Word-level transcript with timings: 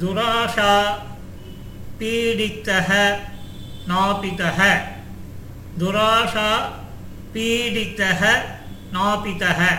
துராஷா 0.00 0.82
பீடித்தக 1.98 3.16
நாபிதக. 3.88 4.78
துராஷா 5.78 6.56
பீடித்தக 7.34 8.28
நாபிதக. 8.92 9.78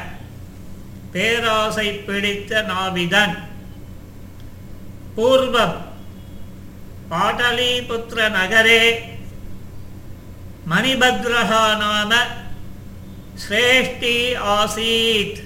பேராசை 1.12 1.92
பிடித்த 1.92 2.66
நாபிதன். 2.68 3.38
பூர்வம். 5.18 5.76
பாடலிபுத்திர 7.12 8.30
நகரே. 8.30 9.00
மணிபத்ரஹா 10.70 11.78
நாம 11.78 12.16
ஸ்ரேஷ்டி 13.50 14.34
ஆசீத். 14.36 15.44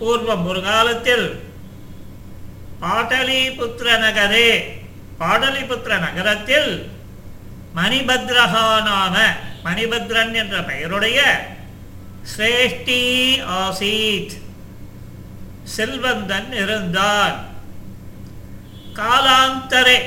பூர்வம் 0.00 0.46
ஒரு 0.46 0.62
காலத்தில் 0.62 1.45
பாடலிபுத்திர 2.80 3.98
நகரே 3.98 4.50
பாடலிபுத்திர 5.20 5.98
நகரத்தில் 5.98 6.90
மணிபத்ரஹா 7.76 8.82
நாம 8.82 9.18
மணிபத்ரன் 9.64 10.32
என்ற 10.32 10.62
பெயருடைய 10.62 11.48
சிரேஷ்டி 12.36 13.02
ஆசீத் 13.62 14.44
செல்வந்தன் 15.62 16.52
இருந்தான். 16.52 17.54
காலாந்தரே. 18.94 19.98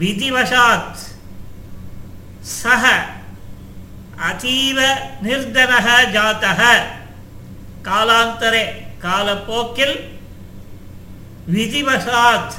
விதிவசாத் 0.00 1.00
சக 2.40 3.04
அதீவ 4.28 4.78
நிர்தனக 5.22 5.86
ஜாத்தக 6.16 6.62
காலாந்தரே 7.82 8.64
காலப்போக்கில் 8.98 10.13
விதிவசாத் 11.52 12.54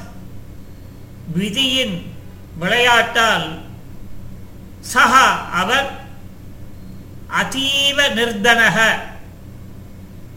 விதியின் 1.34 2.14
விளையாட்டால் 2.60 3.48
சஹா 4.94 5.28
அவர் 5.52 5.88
அதீவ 7.42 7.98
நிர்தனக. 8.18 8.78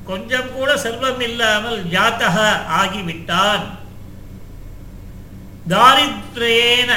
கொஞ்சம் 0.05 0.53
கூட 0.53 0.77
செல்வம் 0.77 1.21
இல்லாமல் 1.21 1.85
ஜாத்தக 1.85 2.37
ஆகிவிட்டான். 2.81 3.65
தாரித்ரேன 5.69 6.91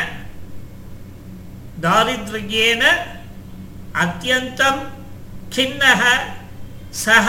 தாரித்ரியேன 1.82 2.84
அத்தியந்தம் 3.94 4.82
கிண்ணக 5.56 6.04
சக 6.90 7.28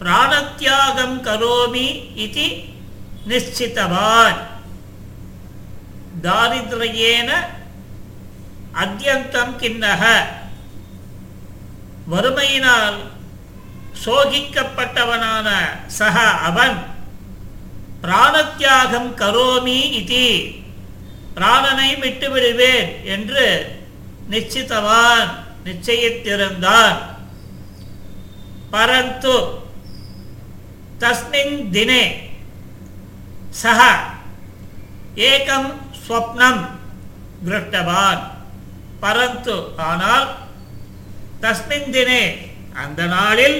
பிராணத்தியாகம் 0.00 1.16
கரோமி 1.28 1.88
இது 2.14 2.46
நிச்சித்தவான். 3.28 4.36
தாரித்ரயேன 6.22 7.30
அத்தியந்தம் 8.74 9.56
கிண்ணக 9.58 10.24
வறுமையினால் 12.10 12.96
சோகிக்கப்பட்டவனான 14.04 15.48
சக 15.86 16.20
அவன். 16.20 16.76
பிராணத்தியாகம் 18.02 19.14
கரோமி 19.16 19.80
இதி. 20.00 20.60
பிராணனை 21.36 21.96
விட்டுவிடுவேன் 22.00 23.04
என்று 23.04 23.78
நிச்சித்தவான் 24.30 25.30
நிச்சயித்திருந்தான். 25.64 26.96
பரந்து 28.72 29.44
தஸ்மின் 31.00 31.70
தினே 31.70 32.30
சக 33.60 33.80
ஏகம் 35.26 35.70
ஸ்வப்னம் 36.02 36.62
திருஷ்டவான் 37.44 38.22
பரந்து 39.02 39.56
ஆனால் 39.86 40.26
தஸ்மின் 41.42 41.90
தினே 41.90 42.22
அந்த 42.82 43.00
நாளில் 43.08 43.58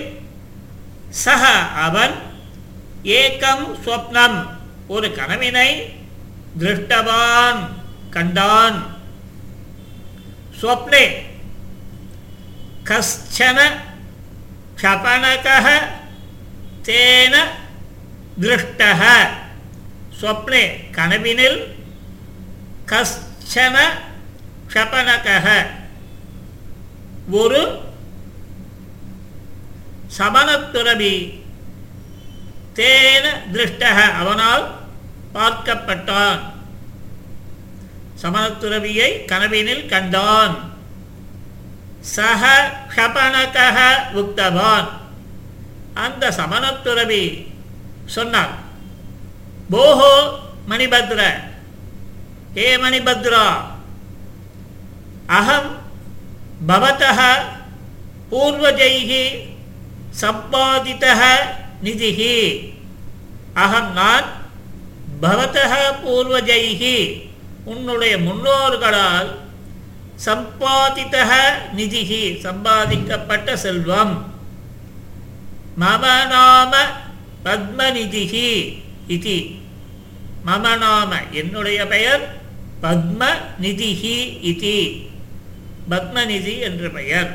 சக 1.22 1.42
அவன் 1.86 2.14
ஏகம் 3.16 3.66
ஸ்வப்னம் 3.84 4.38
ஒரு 4.88 5.08
கனவினை 5.14 5.68
திருஷ்டவான் 6.58 7.60
கண்டான் 8.10 8.78
ஸ்வப்னே 10.58 11.04
கஷ்டன 12.88 13.58
க்ஷபணகः 14.76 15.66
தேன 16.86 17.34
திருஷ்டः 18.42 19.02
ஸ்வப்னே 20.22 20.90
கனவினில் 20.90 21.74
கஷ்டன 22.86 23.78
க்ஷபணகः 24.68 25.66
ஒரு 27.30 27.80
சமணத்துறவி 30.18 31.42
தேன 32.74 33.26
திருஷ்டக. 33.52 33.98
அவனால் 34.12 34.80
பார்க்கப்பட்டான். 35.34 36.40
சமணத்துறவியை 38.22 39.24
கனவினில் 39.24 39.86
கண்டான். 39.86 40.72
சக 42.00 42.72
க்ஷபணக 42.94 43.82
உக்தவான். 44.14 44.88
அந்த 45.94 46.30
சமணத்துறவி 46.30 47.46
சொன்னான் 48.06 48.61
போஹோ 49.72 50.12
மணிபத்ர 50.70 51.20
ஹே 52.56 52.66
மணிபத்ரா 52.82 53.46
அகம் 55.38 55.70
பவத்தः 56.68 57.20
பூர்வஜைः 58.30 59.10
சம்பாதித்தः 60.20 61.20
நிதிः 61.86 62.20
அகம் 63.64 63.90
நான் 63.98 64.26
பவத்தः 65.22 65.72
பூர்வஜைः 66.02 66.82
உன்னுடைய 67.72 68.14
முன்னோர்களால் 68.26 69.30
சம்பாதித்தः 70.26 71.30
நிதிः 71.78 72.10
சம்பாதிக்கப்பட்ட 72.44 73.56
செல்வம் 73.64 74.14
மம 75.82 76.04
நாம 76.32 76.72
பத்மநிதிः 77.44 78.34
இது 79.06 79.36
மம 80.46 80.76
நாம 80.78 81.10
என்னுடைய 81.30 81.86
பெயர் 81.86 82.22
பத்மநிதிஹி 82.82 84.18
இது 84.50 84.76
பத்மநிதி 85.90 86.54
என்ற 86.68 86.88
பெயர்। 86.88 87.30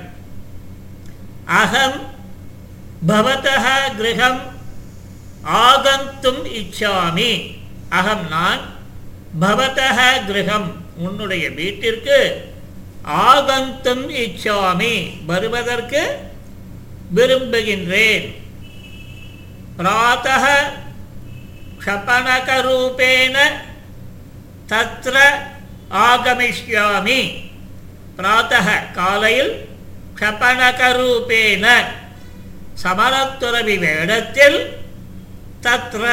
அகம் 1.45 1.99
பவதக 3.07 3.65
கிரகம் 3.97 4.41
ஆகந்தும் 5.43 6.43
இச்சாமி। 6.61 7.31
அகம் 7.89 8.25
நான் 8.29 8.63
பவதக 9.39 9.99
கிரகம் 10.25 10.69
உன்னுடைய 10.97 11.49
வீட்டிற்கு 11.49 12.19
ஆகந்தும் 13.05 14.05
இச்சாமி 14.25 14.93
வருவதற்கு 15.25 16.03
விரும்புகின்றேன்। 17.15 18.27
பிராத்த 19.77 20.27
க்ஷபணகரூபேண 21.87 23.35
தத்ர 24.67 25.15
ஆகமிஷ்யாமி. 25.91 27.19
பிராத்தः 28.17 28.67
காலையில் 28.93 29.69
க்ஷபணகரூபேன 30.15 31.65
சமரத்துறவி 32.83 33.77
வேடத்தில் 33.79 34.83
தத்ர 35.61 36.03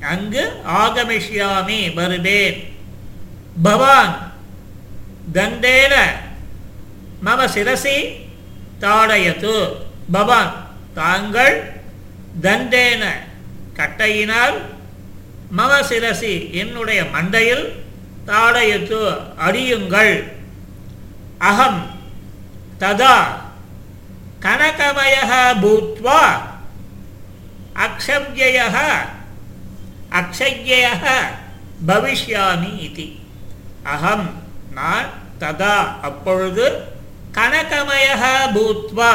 அங்கு 0.00 0.62
ஆகமிஷ்யாமி 0.68 1.94
வருவேன். 1.94 2.76
பவான் 3.62 4.32
தண்டேன 5.34 5.94
மம 7.24 7.48
சிரசி 7.54 7.98
தாடயத்து. 8.80 9.56
பவான் 10.12 10.68
தாங்கள் 10.94 11.82
தண்டேன 12.42 13.04
கட்டையினால் 13.74 14.74
மம 15.56 15.82
சிரசி 15.88 16.50
என்னுடைய 16.50 17.02
மண்டையில் 17.02 17.72
தாடயத்து 18.26 19.16
அறியுங்கள் 19.46 20.32
அகம். 21.38 21.90
ததா. 22.80 23.24
கனகமய 24.40 25.14
பூத்வா. 25.62 26.20
அக்ஷவ்யய 27.74 28.62
அக்ஷய்ய 30.10 30.86
பவிஷ்யாமி 31.86 32.78
இது. 32.78 33.08
அகம். 33.82 34.42
நான் 34.74 35.06
ததா. 35.40 35.76
அப்பொழுது 36.02 36.82
கனகமய 37.32 38.24
பூத்வா. 38.54 39.10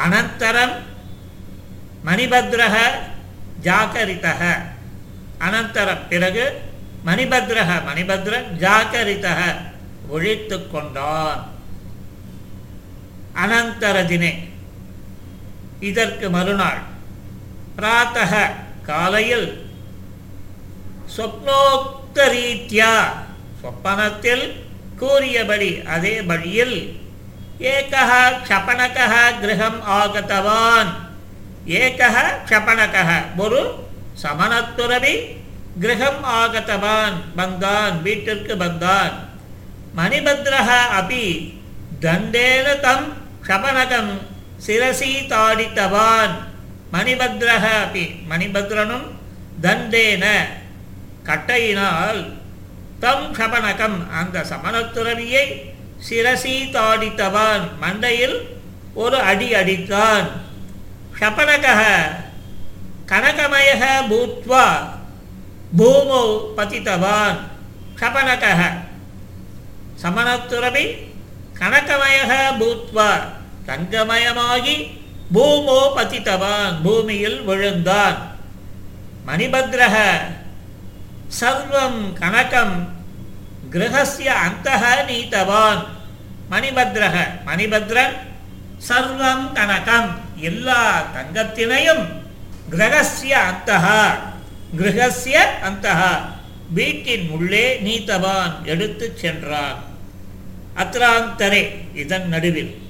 அனந்தரம் 0.06 0.76
மணிபத்ரக 2.06 2.76
ஜாகரிதக. 3.64 4.42
அனந்தரம் 5.40 6.08
பிறகு 6.10 6.46
மணிபத்ரக 7.06 7.70
மணிபத்ரன் 7.90 8.48
ஜாகரிதக 8.64 9.40
ஒழித்து 10.08 10.58
கொண்டான். 10.72 11.42
அனந்தர 13.36 14.06
தினே 14.06 14.34
இதற்கு 15.80 16.30
மறுநாள். 16.30 16.82
பிராத்தக 17.78 18.34
காலையில் 18.84 19.50
சொப்னோக்த 21.18 22.18
ரீத்யா 22.36 22.94
சொப்பனத்தில் 23.62 24.46
கூறியபடி 25.00 25.72
அதே 25.96 26.16
வழியில் 26.30 26.78
ஏகா 27.74 28.06
க்ஷபணக 28.46 28.98
கிரகம் 29.42 29.80
ஆகத்தவான். 30.00 30.90
ஏகா 31.82 32.12
க்ஷபணக 32.48 32.96
ஒரு 33.44 33.62
சமணத்துறவி 34.24 35.16
கிரகம் 35.82 36.22
ஆகத்தவான் 36.40 37.16
வந்தான் 37.40 37.96
வீட்டிற்கு 38.06 38.54
வந்தான். 38.58 39.14
மணிபத்ரஹா 39.98 40.80
அபி 41.00 41.26
தண்டேன 42.04 42.68
தம் 42.86 43.08
க்ஷபணகம் 43.46 44.12
சிரசி 44.66 45.12
தாடித்தவான். 45.34 46.34
மணிபத்ரஹ 46.96 47.66
அபி 47.86 48.06
மணிபத்ரனும் 48.32 49.08
தண்டேன. 49.66 50.26
கட்டையினால் 51.28 52.22
தம் 53.00 53.26
க்ஷபணகம் 53.34 53.98
அந்த 54.20 54.38
சமணத்துறவியை 54.52 55.46
சிரசி 56.08 56.56
தாடித்தவான் 56.76 57.66
மண்டையில் 57.82 58.38
ஒரு 59.04 59.18
அடி 59.30 59.48
அடித்தான். 59.60 60.28
ஷபனக 61.20 61.68
கனகமயக 63.12 63.84
பூத்வா 64.12 64.66
பூமோ 65.78 66.22
பதித்தவான். 66.58 67.38
ஷபனக 68.00 68.46
சமணத்துறவி 70.04 70.86
கனகமயக 71.60 72.32
பூத்வா 72.62 73.10
தங்கமயமாகி 73.68 74.78
பூமோ 75.36 75.80
பதித்தவான். 75.98 76.76
பூமியில் 76.84 77.40
விழுந்தான். 77.48 78.18
மணிபத்ரக 79.28 79.96
சர்வம் 81.28 82.16
கனகம் 82.20 82.88
கிரகசிய 83.72 84.34
அந்தः 84.34 84.84
நீத்தவான் 85.08 85.84
மணிபத்ரக 86.52 87.16
மணிபத்ரன் 87.46 88.16
சர்வம் 88.90 89.46
கனகம். 89.54 90.10
எல்லா 90.36 91.04
தங்கத்தினையும் 91.16 92.06
கிரகசிய 92.70 93.34
அந்தः 93.38 93.86
கிரகசிய 94.78 95.60
அந்தः 95.64 96.20
வீட்டின் 96.74 97.30
உள்ளே 97.30 97.80
நீத்தவான் 97.80 98.64
எடுத்து 98.64 99.14
சென்றான். 99.16 99.84
அத்ராந்தரே 100.76 101.96
இதன் 101.96 102.28
நடுவில். 102.28 102.82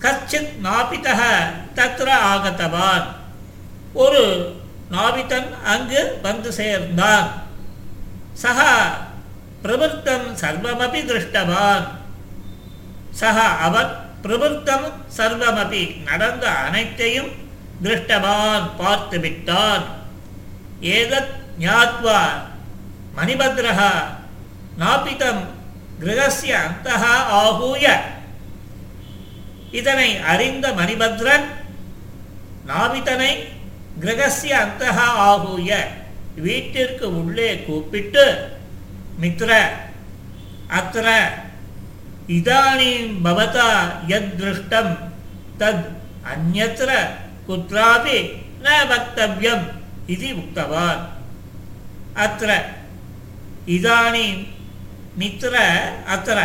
கச்சித் 0.00 0.52
நாபிதः 0.62 1.20
தத்ர 1.74 2.08
ஆகத்தவான் 2.34 3.06
ஒரு 3.92 4.54
நாபிதன் 4.90 5.62
அங்கு 5.64 6.18
வந்து 6.22 6.52
சேர்ந்தான். 6.52 7.45
சக 8.42 8.60
பிரவருத்தம் 9.62 10.26
சர்வமபி 10.40 11.00
திருஷ்டவான். 11.10 11.86
சக 13.10 13.42
அவர் 13.42 13.90
பிரவருத்தம் 14.22 14.86
சர்வமபி 15.16 16.02
நடந்த 16.02 16.44
அனைத்தையும் 16.48 17.30
திருஷ்டவான் 17.82 18.66
பார்த்து 18.76 19.20
விட்டான். 19.20 19.84
ஏதத் 20.80 21.34
ஞாத்வா 21.60 22.20
மணிபத்ரः 23.16 23.80
நாபிதம் 24.78 25.42
கிரகசிய 26.00 26.54
அந்தः 26.68 27.02
ஆகூய. 27.42 27.84
இதனை 29.70 30.20
அறிந்த 30.32 30.68
மணிபத்ரன் 30.68 31.46
நாபிதனை 32.66 33.32
கிரகசிய 34.00 34.52
அந்தः 34.58 34.98
ஆகூய. 35.28 35.70
வீட்டிற்கு 36.44 37.06
உள்ளே 37.20 37.50
கூப்பிட்டு 37.66 38.24
மித்ர 39.20 39.50
அத்திர 40.78 41.08
இதானீம் 42.36 43.12
பவதா 43.24 43.70
யத் 44.08 44.34
திருஷ்டம் 44.38 44.92
தத் 45.60 45.86
அந்நத்திர 46.32 46.90
குற்றாபி 47.48 48.18
ந 48.64 48.68
வக்தவியம் 48.90 49.66
இது 50.14 50.28
உக்தவான். 50.42 51.02
அத்திர 52.24 52.50
இதானீம் 53.76 54.42
மித்ர 55.20 55.54
அத்திர 56.14 56.38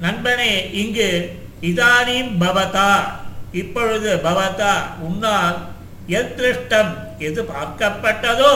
நண்பனே 0.00 0.52
இங்கு 0.82 1.08
இதானீம் 1.70 2.32
பவதா 2.42 2.90
இப்பொழுது 3.60 4.10
பவதா 4.26 4.74
உன்னால் 5.06 5.58
எத் 6.18 6.34
திருஷ்டம் 6.38 6.92
எது 7.18 7.42
பார்க்கப்பட்டதோ 7.42 8.54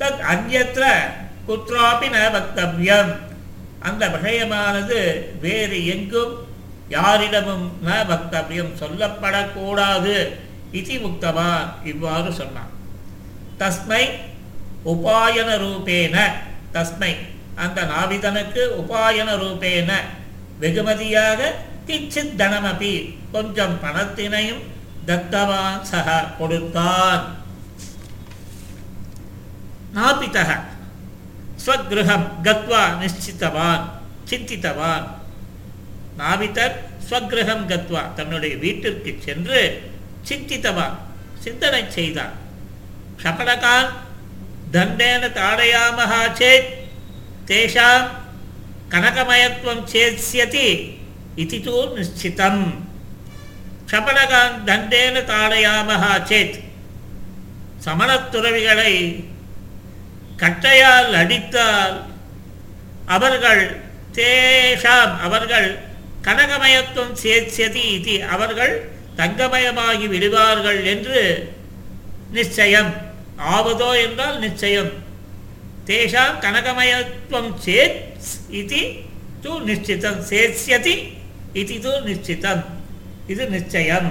தத் 0.00 0.22
அந்யத்ர 0.32 0.98
குற்றாபி 1.48 2.08
ந 2.08 2.18
வக்தவ்யம். 2.36 3.16
அந்த 3.80 4.08
விஷயமானது 4.08 5.18
வேறு 5.40 5.86
எங்கும் 5.86 6.46
யாரிடமும் 6.88 7.78
ந 7.86 7.88
வக்தவ்யம் 7.88 8.72
சொல்லப்படக்கூடாது 8.80 10.34
இது 10.72 10.94
முக்தவான் 10.94 11.68
இவ்வாறு 11.84 12.32
சொன்னான். 12.32 12.70
தஸ்மை 13.58 14.08
உபாயன 14.84 15.56
ரூபேன. 15.56 16.18
தஸ்மை 16.72 17.16
அந்த 17.54 17.82
நாவிதனுக்கு 17.82 18.62
உபாயன 18.82 19.34
ரூபேன. 19.36 19.92
வெகுமதியாக 20.58 21.54
கிச்சித் 21.86 22.36
தனமபி 22.38 23.14
கொஞ்சம் 23.32 23.78
பணத்தினையும் 23.82 24.62
தத்தவான் 25.06 25.82
சக 25.82 26.24
கொடுத்தான். 26.38 27.39
நாபிதः 29.95 30.49
ஸ்வகிருஹம் 31.63 32.27
கத்வா 32.45 32.81
நிச்சித்தவான் 32.99 33.83
சிந்தித்தவான் 34.29 35.05
நாவிதர் 36.17 36.75
ஸ்வகிருஹம் 37.07 37.65
கத்வா 37.67 38.01
தன்னுடைய 38.17 38.53
வீட்டிற்கு 38.55 39.11
சென்று 39.25 39.61
சிந்தித்தவான் 40.29 40.95
சிந்தனை 41.43 41.81
செய்தான் 41.89 42.35
ஷபடகான் 43.23 43.89
தண்டேன 44.73 45.23
தாடயாமः 45.37 46.11
சேத் 46.39 46.69
தேஷாம் 47.49 48.07
கனகமயத்துவம் 48.93 49.83
சேத்ஸ்யதி 49.91 50.69
இதி 51.37 51.59
தூ 51.59 51.75
நிச்சிதம் 51.95 52.63
ஷபடகான் 53.91 54.57
தண்டேன 54.67 55.23
தாடயாமः 55.31 56.03
சேத் 56.29 56.57
சமணத்துறவிகளை 57.85 58.93
கட்டையால் 60.40 61.12
அடித்தால் 61.22 61.96
அவர்கள் 63.14 63.62
தேஷாம் 64.18 65.14
அவர்கள் 65.26 65.68
கனகமயத்துவம் 66.26 67.14
சேத்யதி 67.22 67.84
இது. 67.96 68.14
அவர்கள் 68.34 68.74
தங்கமயமாகி 69.16 70.06
விடுவார்கள் 70.08 70.80
என்று 70.92 71.20
நிச்சயம். 72.30 72.90
ஆவதோ 73.54 73.90
என்றால் 74.04 74.38
நிச்சயம். 74.38 74.90
தேஷாம் 75.86 76.36
கனகமயத்துவம் 76.44 77.52
சேத் 77.64 78.00
இது 78.60 78.80
தூ 79.42 79.52
நிச்சிதம் 79.68 80.20
சேத்யதி 80.30 80.96
இது 81.52 81.76
தூ 81.84 81.92
நிச்சிதம் 82.08 82.64
இது 83.26 83.44
நிச்சயம். 83.54 84.10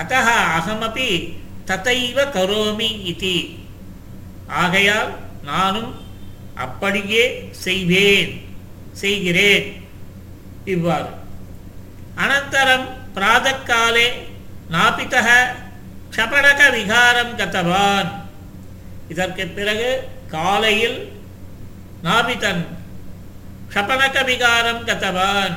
அத்த 0.00 0.14
அகமபி 0.58 1.08
ததைவ 1.68 2.18
கரோமி 2.36 2.90
இது. 3.12 3.36
ஆகையால் 4.50 5.16
நானும் 5.44 6.00
அப்படியே 6.54 7.48
செய்வேன் 7.50 8.48
செய்கிறேன். 8.92 9.86
இவ்வாறு. 10.64 11.08
அனந்தரம் 12.16 12.86
பிராதக்காலே 13.14 14.08
நாபிதக 14.72 15.28
க்ஷபடக 16.16 16.70
விகாரம் 16.72 17.38
கத்தவான் 17.38 18.10
இதற்கு 19.08 19.46
பிறகு 19.46 20.08
காலையில் 20.28 21.12
நாபிதன் 22.04 22.66
க்ஷபணக 23.74 24.24
விகாரம் 24.24 24.86
கத்தவான் 24.86 25.54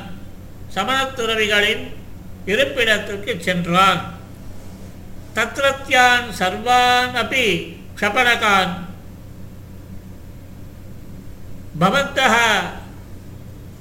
சமணத்துறவிகளின் 0.76 1.94
இருப்பிடத்திற்கு 2.46 3.38
சென்றான். 3.40 4.14
தத்ரத்யான் 5.36 6.28
சர்வான் 6.40 7.14
அப்படி 7.14 7.78
க்ஷபணகான் 7.95 8.75
भवन्तः 11.81 12.35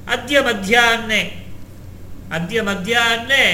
अद्य 0.07 0.41
मध्याह्ने 0.41 1.22
अद्य 2.31 2.62
मध्याह्ने 2.62 3.46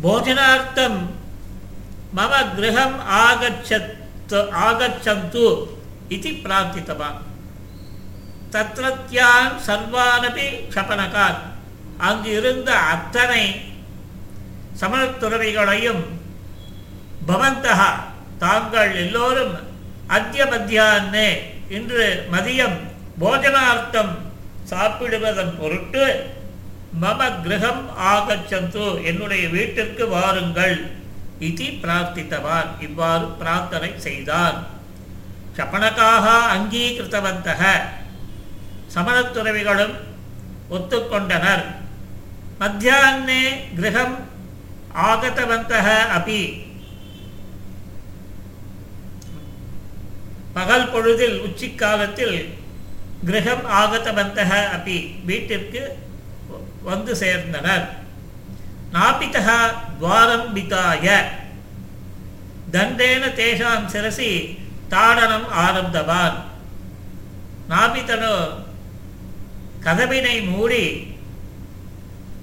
भोजनार्थं 0.00 0.94
मम 2.14 2.32
गृहम् 2.56 2.94
आगच्छत् 3.18 4.34
आगच्छन्तु 4.62 5.46
इति 6.10 6.32
प्रार्थितवान् 6.44 7.18
தத்ரத்யான் 8.52 9.56
சர்வானபி 9.64 10.46
க்ஷபனகான் 10.68 11.40
அங்கு 12.00 12.30
இருந்த 12.32 12.70
அத்தனை 12.92 13.42
சமணத்துறவிகளையும் 14.80 16.00
பவந்தகா 17.28 17.90
தாங்கள் 18.43 18.95
எல்லோரும் 18.95 19.53
அத்திய 20.07 20.45
மத்தியான்னே 20.45 21.27
இன்று 21.69 22.27
மதியம் 22.31 22.77
போஜனார்த்தம் 23.21 24.13
சாப்பிடுவதன் 24.69 25.53
பொருட்டு 25.59 26.25
மம 27.01 27.41
கிரகம் 27.41 27.89
ஆகச்சந்து 28.13 29.05
என்னுடைய 29.05 29.47
வீட்டிற்கு 29.47 30.07
வாருங்கள். 30.07 30.91
இது 31.39 31.63
பிரார்த்தித்தவான். 31.63 32.69
இவ்வாறு 32.79 33.25
பிரார்த்தனை 33.25 33.91
செய்தான். 33.97 34.67
சபணக்காக 35.57 36.25
அங்கீகிருத்தவந்தக. 36.55 37.61
சமணத்துறவிகளும் 38.95 39.95
ஒத்துக்கொண்டனர். 40.71 41.65
மத்தியான்னே 42.59 43.43
கிரகம் 43.75 44.29
ஆகத்தவந்தக 44.95 45.87
அபி. 46.17 46.41
பகல் 50.53 50.89
பொழுதில் 50.89 51.39
உச்சிக்காலத்தில் 51.39 52.37
கிரகம் 53.25 53.65
ஆகத்தவந்தக 53.69 54.51
அப்பி 54.75 55.25
வீட்டிற்கு 55.25 55.97
வந்து 56.83 57.13
சேர்ந்தனர். 57.13 57.85
நாபிதः 58.93 59.47
துவாரம்பிதாய. 60.01 61.05
தண்டேன 62.71 63.23
தேஷாம் 63.39 63.85
சிரசி 63.93 64.29
தாடனம் 64.89 65.47
ஆரம்பவான் 65.65 66.37
நாபிதனோ 67.69 68.35
கதவினை 69.79 70.41
மூடி 70.41 70.85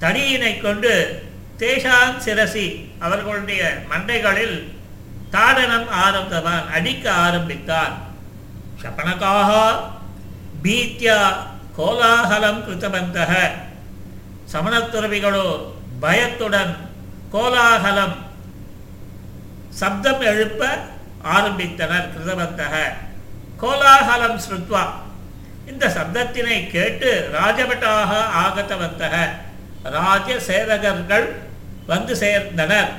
தடியினை 0.00 0.60
கொண்டு 0.60 0.92
தேஷாம் 1.58 2.16
சிரசி 2.24 2.66
அவர்களுடைய 2.98 3.62
மண்டைகளில் 3.90 4.56
தாடனம் 5.34 5.88
ஆரம்பவான் 6.04 6.66
அடிக்க 6.76 7.04
ஆரம்பித்தான். 7.26 7.94
ஷபணக்காக 8.82 9.50
பீத்தியா 10.64 11.18
கோலாகலம் 11.76 12.62
கிருத்தவந்தக 12.66 13.32
சமணத்துறவிகளோ 14.52 15.49
பயத்துடன் 16.04 16.72
கோலாகலம் 17.34 18.16
சப்தம் 19.80 20.22
எழுப்ப 20.30 20.62
ஆரம்பித்தனர் 21.34 22.10
கிருதவந்தக 22.14 22.75
கோலாகலம் 23.62 24.38
ஸ்ருத்வா. 24.44 24.82
இந்த 25.70 25.84
சப்தத்தினை 25.96 26.58
கேட்டு 26.75 27.10
ராஜபட்டாக 27.37 28.12
ஆகத்தவந்தக. 28.42 29.14
ராஜ 29.96 30.28
சேவகர்கள் 30.49 31.26
வந்து 31.92 32.14
சேர்ந்தனர். 32.22 32.90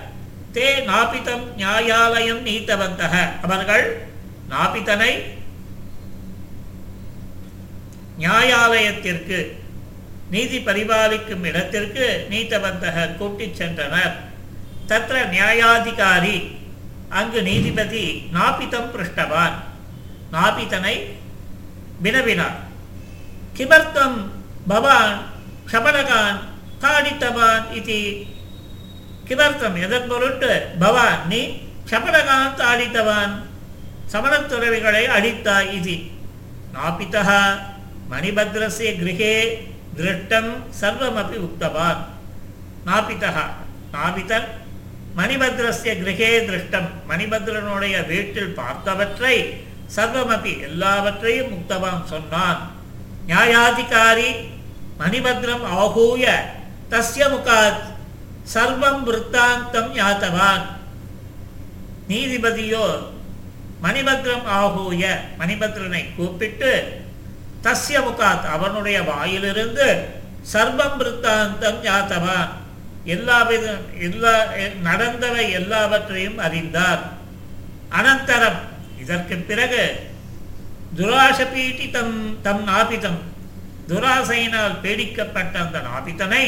தே 0.54 0.68
நாபிதம் 0.86 1.44
நியாயாலயம் 1.58 2.42
நீத்தவந்தக. 2.48 3.14
அவர்கள் 3.42 3.86
நாபிதனை 4.50 5.12
நியாயாலயத்திற்கு 8.20 9.38
நீதி 10.30 10.58
பரிபாலிக்கும் 10.58 11.44
இடத்திற்கு 11.44 12.28
நீத்தவந்தக 12.30 13.16
கூட்டிச் 13.18 13.62
சென்றனர். 13.62 14.16
தத்ர 14.88 15.16
நியாயாதிகாரி 15.36 16.38
அங்கு 17.10 17.42
நீதிபதி 17.42 18.06
நாபிதம் 18.34 18.92
பிருஷ்டவான். 18.94 19.58
நாபிதனை 20.32 20.96
வினவினார். 22.04 22.60
கிமர்த்தம் 23.58 24.18
பவான் 24.68 25.18
க்ஷபனகான் 25.72 26.38
காடித்தவான் 26.82 27.66
இது 27.74 28.26
கிமர்த்தம் 29.32 29.76
எதன் 29.86 30.08
பொருட்டு 30.08 30.52
பவான் 30.80 31.22
நீ 31.28 31.42
க்ஷபனகான் 31.90 32.56
தாடித்தவான் 32.62 33.34
சமணத்துறவிகளை 34.14 35.04
அடித்தாய் 35.18 35.70
இது. 35.78 35.96
நாபிதா 36.74 37.38
மணிபத்ரஸ்ய 38.12 38.90
கிரகே 39.02 39.36
திருஷ்டம் 39.98 40.50
சர்வமபி 40.82 41.38
உக்தவான். 41.48 42.02
நாபிதா 42.88 43.32
நாபிதன் 43.94 44.48
மணிபத்ரஸ்ய 45.20 45.94
கிரகே 46.02 46.32
திருஷ்டம். 46.50 46.90
மணிபத்ரனுடைய 47.10 47.96
வீட்டில் 48.12 48.58
பார்த்தவற்றை 48.60 49.36
சர்வமபி 49.96 50.54
எல்லாவற்றையும் 50.62 51.52
முக்தவான் 51.54 52.04
சொன்னான். 52.14 52.60
நியாயாதிகாரி 53.28 54.30
மணிபத்ரம் 55.00 55.66
ஆகூய 55.80 56.26
தஸ்ய 56.92 57.24
முகாத் 57.36 57.82
சர்வம் 58.54 59.04
விற்த்தாந்தம் 59.04 59.92
யாத்தவான் 59.96 60.66
நீதிபதியோ 62.10 62.86
மணிபத்ரம் 63.84 64.48
ஆகூய 64.60 65.04
மணிபத்ரனை 65.40 66.04
கூப்பிட்டு 66.16 66.72
தஸ்ய 67.64 67.98
முகாத் 68.08 68.46
அவனுடைய 68.46 69.04
வாயிலிருந்து 69.04 69.88
சர்வம் 70.54 70.98
விற்த்தாந்தம் 70.98 71.82
யாத்தவான் 71.84 72.52
எல்லா 73.06 73.38
எல்லா 74.00 74.34
நடந்தவை 74.84 75.52
எல்லாவற்றையும் 75.52 76.38
அறிந்தார். 76.38 77.04
அனந்தரம் 77.90 78.60
இதற்கு 79.02 79.36
பிறகு 79.36 79.84
துராசபீட்டி 80.98 81.92
தம் 81.92 82.42
தம் 82.42 82.68
நாபிதம். 82.68 83.20
துராசையினால் 83.88 84.76
பீடிக்கப்பட்ட 84.84 85.56
அந்த 85.66 85.80
நாபிதனை 85.80 86.46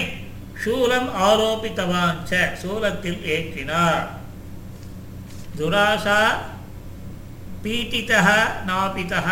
शूलम् 0.64 1.10
आरोपित 1.10 1.80
शूल 2.62 2.90
दुराशा 5.58 6.20
पीटितः 7.64 8.28
नापितः 8.64 9.28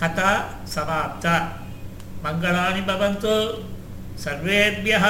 कथा 0.00 0.30
समाप्ता। 0.66 1.34
मङ्गलानि 2.24 2.80
भवन्तु। 2.80 3.36
सर्वेभ्यः 4.18 5.06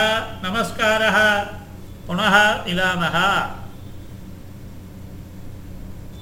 पुनः 2.07 2.65
मिलामः। 2.65 3.17